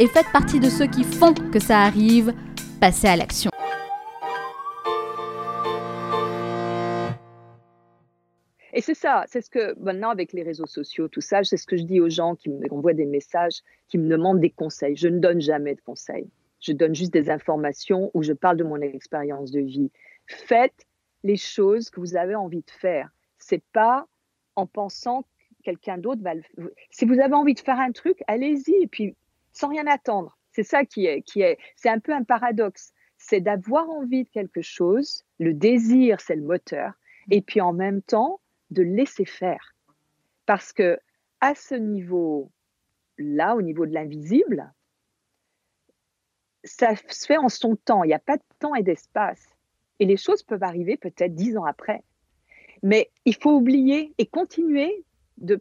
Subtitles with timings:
[0.00, 2.32] et faites partie de ceux qui font que ça arrive.
[2.80, 3.50] Passez à l'action.
[8.72, 11.66] Et c'est ça, c'est ce que maintenant avec les réseaux sociaux, tout ça, c'est ce
[11.66, 14.96] que je dis aux gens qui m'envoient des messages, qui me demandent des conseils.
[14.96, 16.30] Je ne donne jamais de conseils.
[16.60, 19.90] Je donne juste des informations où je parle de mon expérience de vie.
[20.26, 20.86] Faites
[21.24, 23.10] les choses que vous avez envie de faire.
[23.36, 24.06] C'est pas
[24.56, 25.28] en pensant que
[25.64, 26.42] quelqu'un d'autre va le
[26.90, 29.14] Si vous avez envie de faire un truc, allez-y et puis
[29.52, 30.36] sans rien attendre.
[30.52, 32.92] C'est ça qui est, c'est un peu un paradoxe.
[33.18, 35.24] C'est d'avoir envie de quelque chose.
[35.38, 36.92] Le désir, c'est le moteur.
[37.30, 39.74] Et puis en même temps, de laisser faire.
[40.46, 40.98] Parce que
[41.40, 44.72] à ce niveau-là, au niveau de l'invisible,
[46.64, 48.04] ça se fait en son temps.
[48.04, 49.42] Il n'y a pas de temps et d'espace.
[49.98, 52.02] Et les choses peuvent arriver peut-être dix ans après.
[52.82, 55.04] Mais il faut oublier et continuer
[55.38, 55.60] de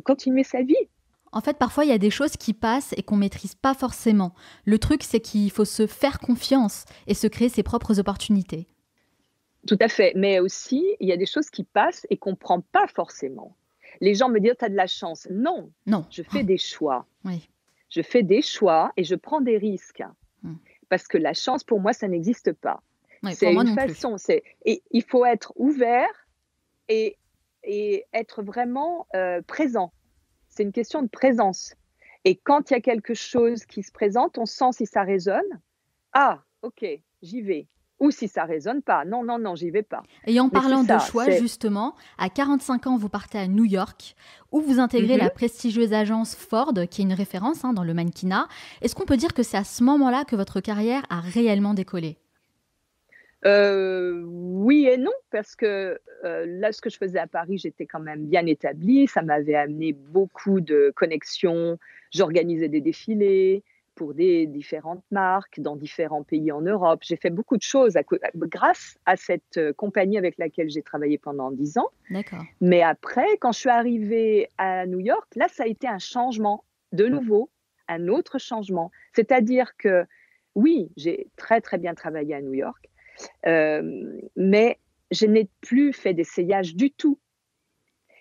[0.00, 0.88] continuer sa vie.
[1.32, 4.34] En fait, parfois, il y a des choses qui passent et qu'on maîtrise pas forcément.
[4.64, 8.66] Le truc, c'est qu'il faut se faire confiance et se créer ses propres opportunités.
[9.66, 10.12] Tout à fait.
[10.16, 13.56] Mais aussi, il y a des choses qui passent et qu'on ne prend pas forcément.
[14.00, 15.28] Les gens me disent, tu as de la chance.
[15.30, 15.70] Non.
[15.86, 16.04] Non.
[16.10, 17.06] Je fais des choix.
[17.24, 17.48] Oui.
[17.90, 20.02] Je fais des choix et je prends des risques.
[20.42, 20.54] Hmm.
[20.88, 22.82] Parce que la chance, pour moi, ça n'existe pas.
[23.22, 24.16] Oui, c'est une façon.
[24.16, 26.08] C'est, et il faut être ouvert
[26.88, 27.18] et,
[27.62, 29.92] et être vraiment euh, présent.
[30.60, 31.74] C'est une question de présence.
[32.26, 35.40] Et quand il y a quelque chose qui se présente, on sent si ça résonne.
[36.12, 36.84] Ah, ok,
[37.22, 37.66] j'y vais.
[37.98, 39.06] Ou si ça résonne pas.
[39.06, 40.02] Non, non, non, j'y vais pas.
[40.26, 43.64] Et en Mais parlant de ça, choix, justement, à 45 ans, vous partez à New
[43.64, 44.14] York,
[44.52, 45.20] où vous intégrez Mhm.
[45.20, 48.46] la prestigieuse agence Ford, qui est une référence hein, dans le mannequinat.
[48.82, 52.18] Est-ce qu'on peut dire que c'est à ce moment-là que votre carrière a réellement décollé?
[53.46, 57.86] Euh, oui et non, parce que euh, là, ce que je faisais à Paris, j'étais
[57.86, 59.06] quand même bien établie.
[59.06, 61.78] Ça m'avait amené beaucoup de connexions.
[62.10, 63.62] J'organisais des défilés
[63.94, 67.00] pour des différentes marques dans différents pays en Europe.
[67.02, 68.02] J'ai fait beaucoup de choses à
[68.34, 71.90] grâce à cette euh, compagnie avec laquelle j'ai travaillé pendant dix ans.
[72.10, 72.44] D'accord.
[72.60, 76.64] Mais après, quand je suis arrivée à New York, là, ça a été un changement,
[76.92, 77.50] de nouveau,
[77.88, 78.90] un autre changement.
[79.14, 80.04] C'est-à-dire que,
[80.54, 82.89] oui, j'ai très, très bien travaillé à New York,
[83.44, 84.78] mais
[85.10, 87.18] je n'ai plus fait d'essayage du tout.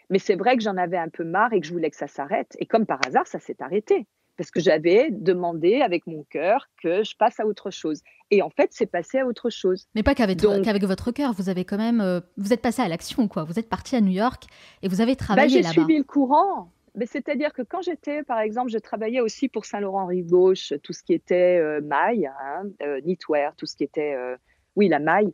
[0.10, 2.08] Mais c'est vrai que j'en avais un peu marre et que je voulais que ça
[2.08, 2.56] s'arrête.
[2.60, 4.08] Et comme par hasard, ça s'est arrêté.
[4.38, 8.02] Parce que j'avais demandé avec mon cœur que je passe à autre chose.
[8.32, 9.88] Et en fait, c'est passé à autre chose.
[9.96, 12.82] Mais pas qu'avec, Donc- qu'avec votre cœur, vous avez quand même, euh, vous êtes passé
[12.82, 13.44] à l'action, quoi.
[13.44, 14.46] Vous êtes parti à New York
[14.82, 15.74] et vous avez Bah, travaillé j'ai là-bas.
[15.74, 16.72] suivi le courant.
[16.96, 21.14] Mais c'est-à-dire que quand j'étais, par exemple, je travaillais aussi pour Saint-Laurent-Rive-Gauche, tout ce qui
[21.14, 24.38] était euh, maille, hein, euh, knitwear, tout ce qui était, euh,
[24.80, 25.34] oui, la maille,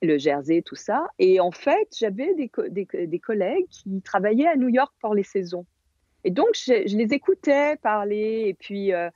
[0.00, 1.00] le jersey, tout ça.
[1.18, 5.14] Et en fait, j'avais des, co- des, des collègues qui travaillaient à New York pour
[5.14, 5.66] les saisons.
[6.22, 9.10] Et donc, je, je les écoutais parler et puis euh,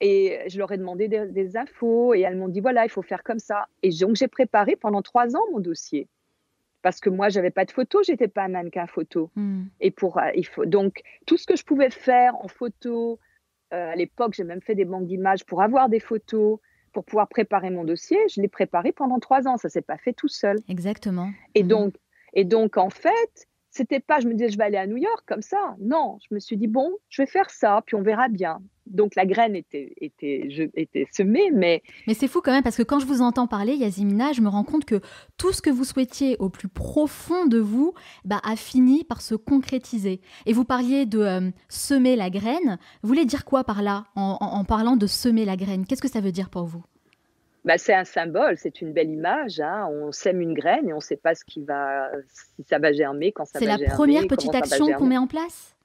[0.00, 3.06] et je leur ai demandé des, des infos et elles m'ont dit voilà, il faut
[3.12, 3.66] faire comme ça.
[3.82, 6.06] Et donc, j'ai préparé pendant trois ans mon dossier.
[6.80, 9.30] Parce que moi, j'avais pas de photo, j'étais pas un mannequin photo.
[9.34, 9.64] Hmm.
[9.80, 13.18] Et pour, euh, il faut, donc, tout ce que je pouvais faire en photo,
[13.74, 16.60] euh, à l'époque, j'ai même fait des banques d'images pour avoir des photos,
[16.98, 18.18] pour pouvoir préparer mon dossier.
[18.34, 19.56] Je l'ai préparé pendant trois ans.
[19.56, 20.56] Ça s'est pas fait tout seul.
[20.68, 21.30] Exactement.
[21.54, 21.68] Et Mhm.
[21.68, 21.94] donc,
[22.32, 25.22] et donc, en fait, c'était pas, je me disais, je vais aller à New York
[25.24, 25.76] comme ça.
[25.78, 28.60] Non, je me suis dit, bon, je vais faire ça, puis on verra bien.
[28.90, 31.82] Donc la graine était, était, je, était semée, mais...
[32.06, 34.48] Mais c'est fou quand même, parce que quand je vous entends parler, Yazimina, je me
[34.48, 35.00] rends compte que
[35.36, 37.94] tout ce que vous souhaitiez au plus profond de vous
[38.24, 40.20] bah, a fini par se concrétiser.
[40.46, 42.78] Et vous parliez de euh, semer la graine.
[43.02, 45.86] Vous voulez dire quoi par là, en parlant de semer la graine?
[45.86, 46.84] Qu'est-ce que ça veut dire pour vous?
[47.64, 49.60] Bah, c'est un symbole, c'est une belle image.
[49.60, 49.86] Hein.
[49.90, 52.08] On sème une graine et on ne sait pas ce qui va,
[52.56, 53.84] si ça va germer, quand ça va germer.
[53.84, 55.76] C'est la première petite action qu'on met en place?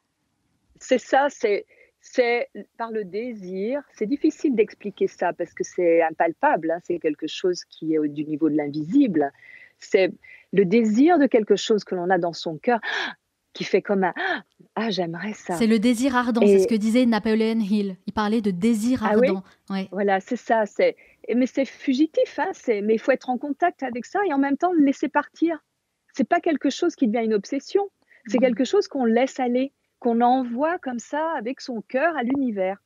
[0.80, 1.66] C'est ça, c'est,
[2.06, 3.82] c'est par le désir.
[3.94, 6.80] C'est difficile d'expliquer ça parce que c'est impalpable, hein.
[6.84, 9.32] c'est quelque chose qui est du niveau de l'invisible.
[9.80, 10.12] C'est
[10.52, 12.80] le désir de quelque chose que l'on a dans son cœur
[13.54, 14.14] qui fait comme un
[14.76, 15.56] ah j'aimerais ça.
[15.56, 17.96] C'est le désir ardent, c'est ce que disait Napoleon Hill.
[18.06, 19.42] Il parlait de désir ardent.
[19.70, 19.88] Ah oui?
[19.92, 20.66] Voilà, c'est ça.
[20.66, 20.98] C'est
[21.34, 24.58] mais c'est fugitif, hein, mais il faut être en contact avec ça et en même
[24.58, 25.64] temps le laisser partir.
[26.12, 27.90] C'est pas quelque chose qui devient une obsession,
[28.28, 28.42] c'est mmh.
[28.42, 29.72] quelque chose qu'on laisse aller,
[30.04, 32.78] qu'on envoie comme ça avec son cœur à l'univers.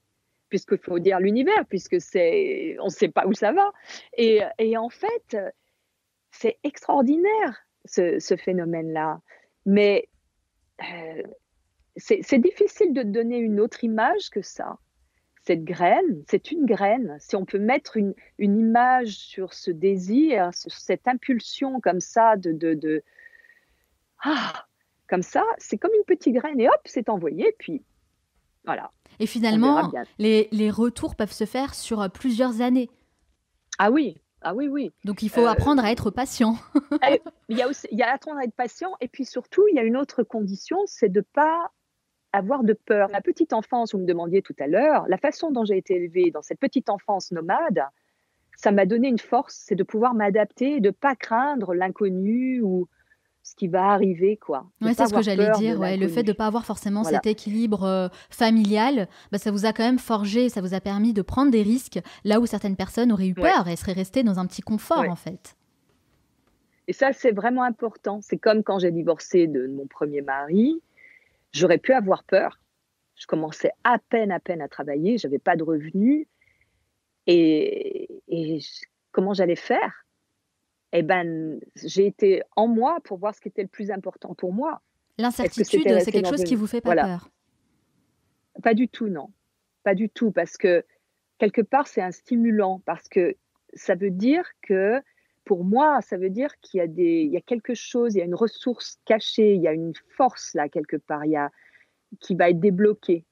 [0.50, 3.72] Puisqu'il faut dire l'univers, puisque c'est, on ne sait pas où ça va.
[4.16, 4.40] Et,
[4.78, 5.36] en fait,
[6.32, 9.20] c'est extraordinaire ce, phénomène-là.
[9.66, 10.08] Mais
[10.82, 11.24] euh,
[11.98, 14.78] c'est difficile de donner une autre image que ça
[15.48, 17.16] cette graine, c'est une graine.
[17.22, 22.52] Si on peut mettre une, image sur ce désir, sur cette impulsion comme ça de,
[22.52, 23.02] de,
[24.20, 24.67] ah,
[25.08, 27.84] comme ça, c'est comme une petite graine et hop, c'est envoyé, puis
[28.66, 28.92] voilà.
[29.20, 32.90] Et finalement, les, retours peuvent se faire sur euh, plusieurs années.
[33.80, 34.92] Ah oui, ah oui, oui.
[35.06, 36.56] Donc il faut euh, apprendre à être patient.
[37.10, 39.66] Eh, il y a aussi, il y a apprendre à être patient, et puis surtout,
[39.70, 41.72] il y a une autre condition, c'est de pas
[42.34, 43.08] avoir de peur.
[43.10, 46.32] La petite enfance, vous me demandiez tout à l'heure, la façon dont j'ai été élevée
[46.32, 47.84] dans cette petite enfance nomade,
[48.58, 52.88] ça m'a donné une force, c'est de pouvoir m'adapter, de pas craindre l'inconnu ou
[53.58, 54.68] qui va arriver, quoi.
[54.82, 55.80] Ouais, c'est ce que j'allais dire.
[55.80, 55.98] Ouais.
[55.98, 59.74] Le fait de ne pas avoir forcément cet équilibre euh, familial, bah, ça vous a
[59.74, 63.12] quand même forgé, ça vous a permis de prendre des risques là où certaines personnes
[63.12, 65.58] auraient eu peur et seraient restées dans un petit confort, en fait.
[66.88, 68.20] Et ça, c'est vraiment important.
[68.22, 70.82] C'est comme quand j'ai divorcé de mon premier mari.
[71.52, 72.60] J'aurais pu avoir peur.
[73.16, 76.28] Je commençais à peine, à peine à travailler, j'avais pas de revenus.
[77.26, 78.08] Et,
[79.12, 80.06] comment j'allais faire?
[80.94, 84.54] Eh ben, j'ai été en moi pour voir ce qui était le plus important pour
[84.54, 84.82] moi.
[85.18, 87.30] L'incertitude, c'est quelque chose qui vous fait pas peur?
[88.64, 89.32] Pas du tout, non.
[89.84, 90.86] Pas du tout, parce que
[91.38, 93.36] quelque part, c'est un stimulant, parce que
[93.74, 95.02] ça veut dire que
[95.44, 98.20] pour moi, ça veut dire qu'il y a des, il y a quelque chose, il
[98.20, 101.38] y a une ressource cachée, il y a une force là quelque part, il y
[101.38, 101.52] a,
[102.20, 103.26] qui va être débloquée.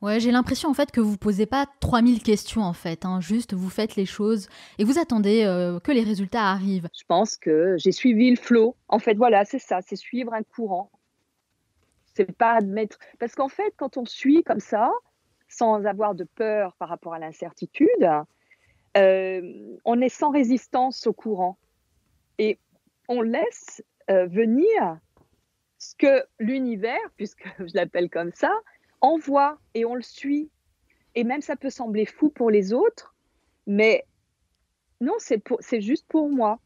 [0.00, 3.20] Ouais, j'ai l'impression en fait que vous posez pas 3000 questions en fait, hein.
[3.20, 4.48] juste vous faites les choses
[4.78, 6.88] et vous attendez euh, que les résultats arrivent.
[6.96, 8.76] Je pense que j'ai suivi le flot.
[8.86, 10.90] En fait, voilà, c'est ça, c'est suivre un courant.
[12.14, 14.92] C'est pas admettre parce qu'en fait, quand on suit comme ça,
[15.48, 17.88] sans avoir de peur par rapport à l'incertitude,
[18.96, 21.58] euh, on est sans résistance au courant
[22.38, 22.58] et
[23.08, 24.98] on laisse euh, venir
[25.78, 28.52] ce que l'univers, puisque je l'appelle comme ça,
[29.00, 30.50] envoie et on le suit.
[31.14, 33.14] Et même ça peut sembler fou pour les autres,
[33.66, 34.04] mais
[35.00, 36.60] non, c'est juste pour moi.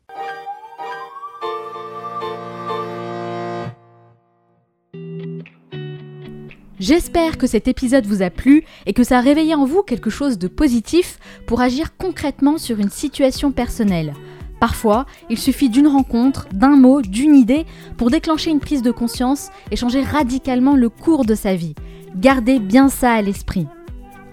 [6.83, 10.11] J'espère que cet épisode vous a plu et que ça a réveillé en vous quelque
[10.11, 14.15] chose de positif pour agir concrètement sur une situation personnelle.
[14.63, 17.67] Parfois, il suffit d'une rencontre, d'un mot, d'une idée
[17.97, 21.75] pour déclencher une prise de conscience et changer radicalement le cours de sa vie.
[22.15, 23.67] Gardez bien ça à l'esprit.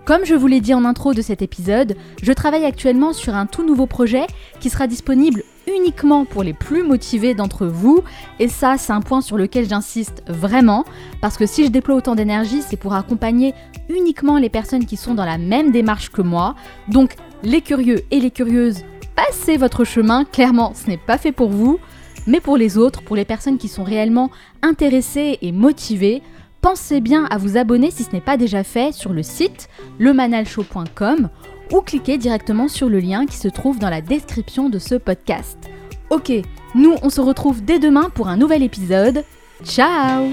[0.06, 3.48] Comme je vous l'ai dit en intro de cet épisode, je travaille actuellement sur un
[3.48, 4.28] tout nouveau projet
[4.60, 8.04] qui sera disponible uniquement pour les plus motivés d'entre vous.
[8.38, 10.86] Et ça, c'est un point sur lequel j'insiste vraiment,
[11.22, 13.56] parce que si je déploie autant d'énergie, c'est pour accompagner
[13.90, 16.54] uniquement les personnes qui sont dans la même démarche que moi.
[16.88, 18.84] Donc, les curieux et les curieuses,
[19.28, 21.80] passez votre chemin, clairement, ce n'est pas fait pour vous.
[22.28, 24.30] Mais pour les autres, pour les personnes qui sont réellement
[24.62, 26.22] intéressées et motivées,
[26.62, 31.30] pensez bien à vous abonner si ce n'est pas déjà fait sur le site lemanalshow.com
[31.72, 35.58] ou cliquez directement sur le lien qui se trouve dans la description de ce podcast.
[36.10, 36.32] Ok,
[36.76, 39.24] nous on se retrouve dès demain pour un nouvel épisode.
[39.64, 40.30] Ciao